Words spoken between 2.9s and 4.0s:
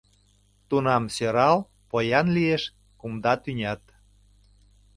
кумда тӱнят.